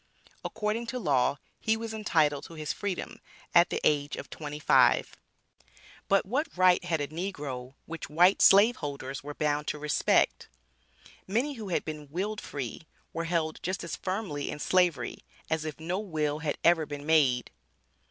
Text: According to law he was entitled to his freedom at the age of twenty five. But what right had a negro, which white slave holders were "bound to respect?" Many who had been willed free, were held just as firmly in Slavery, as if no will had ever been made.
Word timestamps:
According 0.43 0.87
to 0.87 0.97
law 0.97 1.37
he 1.59 1.77
was 1.77 1.93
entitled 1.93 2.43
to 2.45 2.55
his 2.55 2.73
freedom 2.73 3.19
at 3.53 3.69
the 3.69 3.79
age 3.83 4.15
of 4.15 4.31
twenty 4.31 4.57
five. 4.57 5.15
But 6.07 6.25
what 6.25 6.47
right 6.57 6.83
had 6.83 7.01
a 7.01 7.07
negro, 7.09 7.75
which 7.85 8.09
white 8.09 8.41
slave 8.41 8.77
holders 8.77 9.23
were 9.23 9.35
"bound 9.35 9.67
to 9.67 9.77
respect?" 9.77 10.49
Many 11.27 11.53
who 11.53 11.69
had 11.69 11.85
been 11.85 12.09
willed 12.09 12.41
free, 12.41 12.87
were 13.13 13.25
held 13.25 13.61
just 13.61 13.83
as 13.83 13.95
firmly 13.95 14.49
in 14.49 14.57
Slavery, 14.57 15.19
as 15.51 15.65
if 15.65 15.79
no 15.79 15.99
will 15.99 16.39
had 16.39 16.57
ever 16.63 16.87
been 16.87 17.05
made. 17.05 17.51